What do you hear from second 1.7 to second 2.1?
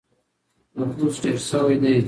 دی.